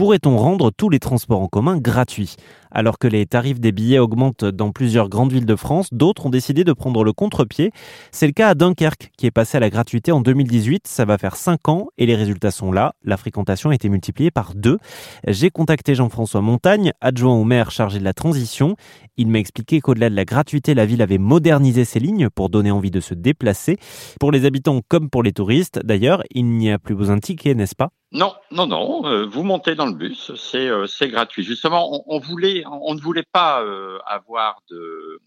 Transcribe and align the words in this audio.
Pourrait-on 0.00 0.38
rendre 0.38 0.70
tous 0.70 0.88
les 0.88 0.98
transports 0.98 1.42
en 1.42 1.46
commun 1.46 1.76
gratuits? 1.76 2.36
Alors 2.70 2.98
que 2.98 3.06
les 3.06 3.26
tarifs 3.26 3.60
des 3.60 3.70
billets 3.70 3.98
augmentent 3.98 4.46
dans 4.46 4.70
plusieurs 4.70 5.10
grandes 5.10 5.30
villes 5.30 5.44
de 5.44 5.56
France, 5.56 5.88
d'autres 5.92 6.24
ont 6.24 6.30
décidé 6.30 6.64
de 6.64 6.72
prendre 6.72 7.04
le 7.04 7.12
contre-pied. 7.12 7.70
C'est 8.10 8.24
le 8.24 8.32
cas 8.32 8.48
à 8.48 8.54
Dunkerque, 8.54 9.10
qui 9.18 9.26
est 9.26 9.30
passé 9.30 9.58
à 9.58 9.60
la 9.60 9.68
gratuité 9.68 10.10
en 10.10 10.22
2018. 10.22 10.86
Ça 10.86 11.04
va 11.04 11.18
faire 11.18 11.36
5 11.36 11.68
ans 11.68 11.88
et 11.98 12.06
les 12.06 12.14
résultats 12.14 12.50
sont 12.50 12.72
là. 12.72 12.94
La 13.04 13.18
fréquentation 13.18 13.68
a 13.68 13.74
été 13.74 13.90
multipliée 13.90 14.30
par 14.30 14.54
2. 14.54 14.78
J'ai 15.26 15.50
contacté 15.50 15.94
Jean-François 15.94 16.40
Montagne, 16.40 16.92
adjoint 17.02 17.34
au 17.34 17.44
maire 17.44 17.70
chargé 17.70 17.98
de 17.98 18.04
la 18.04 18.14
transition. 18.14 18.76
Il 19.18 19.28
m'a 19.28 19.38
expliqué 19.38 19.82
qu'au-delà 19.82 20.08
de 20.08 20.16
la 20.16 20.24
gratuité, 20.24 20.72
la 20.72 20.86
ville 20.86 21.02
avait 21.02 21.18
modernisé 21.18 21.84
ses 21.84 22.00
lignes 22.00 22.30
pour 22.30 22.48
donner 22.48 22.70
envie 22.70 22.90
de 22.90 23.00
se 23.00 23.12
déplacer. 23.12 23.76
Pour 24.18 24.32
les 24.32 24.46
habitants 24.46 24.80
comme 24.88 25.10
pour 25.10 25.22
les 25.22 25.32
touristes, 25.32 25.78
d'ailleurs, 25.84 26.22
il 26.30 26.46
n'y 26.46 26.70
a 26.70 26.78
plus 26.78 26.94
besoin 26.94 27.16
de 27.16 27.20
ticket, 27.20 27.54
n'est-ce 27.54 27.76
pas? 27.76 27.90
Non, 28.12 28.34
non, 28.50 28.66
non. 28.66 29.06
Euh, 29.06 29.24
vous 29.24 29.44
montez 29.44 29.76
dans 29.76 29.86
le 29.86 29.94
bus, 29.94 30.34
c'est 30.34 30.66
euh, 30.68 30.86
gratuit. 31.02 31.44
Justement, 31.44 32.02
on, 32.08 32.18
voulait, 32.18 32.64
on 32.66 32.94
ne 32.94 33.00
voulait 33.00 33.26
pas 33.32 33.62
euh, 33.62 34.00
avoir 34.04 34.62
de, 34.68 35.20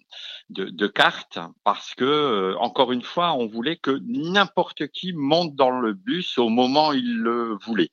de, 0.50 0.66
de 0.66 0.88
carte 0.88 1.40
parce 1.64 1.96
que 1.96 2.56
encore 2.60 2.92
une 2.92 3.02
fois, 3.02 3.34
on 3.34 3.48
voulait 3.48 3.78
que 3.78 4.02
n'importe 4.06 4.88
qui 4.88 5.14
monte 5.14 5.56
dans 5.56 5.72
le 5.72 5.94
bus 5.94 6.38
au 6.38 6.50
moment 6.50 6.90
où 6.90 6.94
il 6.94 7.20
le 7.20 7.58
voulait. 7.66 7.92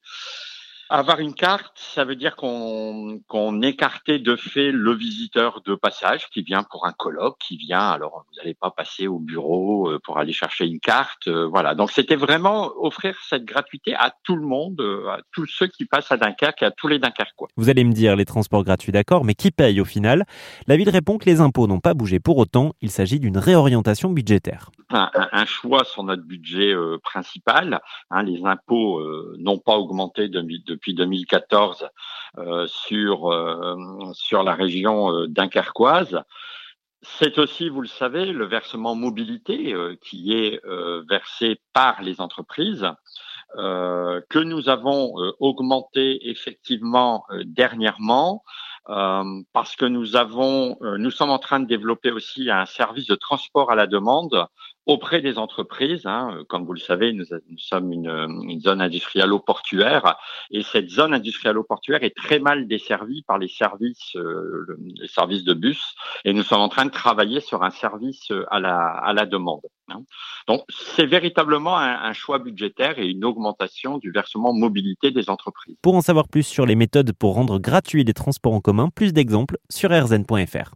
Avoir 0.92 1.20
une 1.20 1.34
carte, 1.34 1.76
ça 1.76 2.04
veut 2.04 2.16
dire 2.16 2.34
qu'on 2.34 3.62
écartait 3.62 4.18
de 4.18 4.34
fait 4.34 4.72
le 4.72 4.92
visiteur 4.92 5.62
de 5.64 5.76
passage 5.76 6.28
qui 6.30 6.42
vient 6.42 6.64
pour 6.64 6.84
un 6.84 6.90
colloque, 6.90 7.36
qui 7.38 7.56
vient. 7.56 7.90
Alors, 7.90 8.24
vous 8.28 8.38
n'allez 8.38 8.54
pas 8.54 8.72
passer 8.72 9.06
au 9.06 9.20
bureau 9.20 9.88
euh, 9.88 10.00
pour 10.02 10.18
aller 10.18 10.32
chercher 10.32 10.66
une 10.66 10.80
carte, 10.80 11.28
euh, 11.28 11.46
voilà. 11.46 11.76
Donc, 11.76 11.92
c'était 11.92 12.16
vraiment 12.16 12.72
offrir 12.76 13.16
cette 13.28 13.44
gratuité 13.44 13.94
à 13.94 14.12
tout 14.24 14.34
le 14.34 14.44
monde, 14.44 14.80
euh, 14.80 15.06
à 15.10 15.20
tous 15.30 15.46
ceux 15.46 15.68
qui 15.68 15.84
passent 15.84 16.10
à 16.10 16.16
Dunkerque, 16.16 16.64
à 16.64 16.72
tous 16.72 16.88
les 16.88 16.98
Dunkerquois. 16.98 17.46
Vous 17.56 17.68
allez 17.68 17.84
me 17.84 17.92
dire 17.92 18.16
les 18.16 18.24
transports 18.24 18.64
gratuits, 18.64 18.90
d'accord, 18.90 19.24
mais 19.24 19.34
qui 19.34 19.52
paye 19.52 19.80
au 19.80 19.84
final? 19.84 20.26
La 20.66 20.76
ville 20.76 20.90
répond 20.90 21.18
que 21.18 21.26
les 21.26 21.40
impôts 21.40 21.68
n'ont 21.68 21.78
pas 21.78 21.94
bougé. 21.94 22.18
Pour 22.18 22.36
autant, 22.36 22.72
il 22.80 22.90
s'agit 22.90 23.20
d'une 23.20 23.38
réorientation 23.38 24.10
budgétaire. 24.10 24.72
Un, 24.92 25.44
choix 25.44 25.84
sur 25.84 26.02
notre 26.02 26.22
budget 26.22 26.74
principal. 27.04 27.80
Hein, 28.10 28.22
les 28.24 28.44
impôts 28.44 29.00
n'ont 29.38 29.58
pas 29.58 29.76
augmenté 29.76 30.28
depuis 30.28 30.64
depuis 30.66 30.94
2014 30.94 31.88
euh, 32.38 32.68
sur 32.68 33.32
euh, 33.32 33.74
sur 34.12 34.44
la 34.44 34.54
région 34.54 35.12
euh, 35.12 35.26
dunkerquoise. 35.26 36.22
C'est 37.02 37.38
aussi, 37.38 37.68
vous 37.68 37.80
le 37.80 37.88
savez, 37.88 38.26
le 38.26 38.44
versement 38.44 38.94
mobilité 38.94 39.74
qui 40.02 40.34
est 40.34 40.60
versé 41.08 41.58
par 41.72 42.02
les 42.02 42.20
entreprises. 42.20 42.86
que 43.56 44.38
nous 44.38 44.68
avons 44.68 45.14
augmenté 45.38 46.28
effectivement 46.28 47.24
dernièrement 47.46 48.42
parce 49.52 49.76
que 49.76 49.84
nous 49.84 50.16
avons, 50.16 50.76
nous 50.98 51.10
sommes 51.10 51.30
en 51.30 51.38
train 51.38 51.60
de 51.60 51.66
développer 51.66 52.10
aussi 52.10 52.50
un 52.50 52.66
service 52.66 53.06
de 53.06 53.14
transport 53.14 53.70
à 53.70 53.74
la 53.74 53.86
demande 53.86 54.46
auprès 54.86 55.20
des 55.20 55.38
entreprises. 55.38 56.06
Hein. 56.06 56.42
Comme 56.48 56.64
vous 56.64 56.72
le 56.72 56.80
savez, 56.80 57.12
nous, 57.12 57.24
sommes 57.58 57.92
une, 57.92 58.60
zone 58.60 58.80
industrialo-portuaire 58.80 60.16
et 60.50 60.62
cette 60.62 60.90
zone 60.90 61.14
industrialo-portuaire 61.14 62.02
est 62.02 62.16
très 62.16 62.40
mal 62.40 62.66
desservie 62.66 63.22
par 63.22 63.38
les 63.38 63.48
services, 63.48 64.16
euh, 64.16 64.66
les 64.96 65.08
services 65.08 65.44
de 65.44 65.54
bus 65.54 65.94
et 66.24 66.32
nous 66.32 66.42
sommes 66.42 66.60
en 66.60 66.68
train 66.68 66.84
de 66.84 66.90
travailler 66.90 67.40
sur 67.40 67.62
un 67.62 67.70
service 67.70 68.30
euh, 68.30 68.44
à 68.50 68.60
la, 68.60 68.76
à 68.78 69.12
la 69.12 69.26
demande. 69.26 69.60
Hein. 69.88 70.02
Donc, 70.46 70.62
c'est 70.68 71.06
véritablement 71.06 71.78
un, 71.78 72.12
choix 72.12 72.38
budgétaire 72.38 72.98
et 72.98 73.06
une 73.06 73.24
augmentation 73.24 73.98
du 73.98 74.10
versement 74.10 74.52
mobilité 74.52 75.10
des 75.10 75.30
entreprises. 75.30 75.76
Pour 75.82 75.94
en 75.94 76.00
savoir 76.00 76.28
plus 76.28 76.42
sur 76.42 76.66
les 76.66 76.74
méthodes 76.74 77.12
pour 77.12 77.34
rendre 77.34 77.58
gratuits 77.58 78.04
les 78.04 78.14
transports 78.14 78.54
en 78.54 78.60
commun, 78.60 78.88
plus 78.94 79.12
d'exemples 79.12 79.56
sur 79.68 79.90
rzn.fr. 79.90 80.74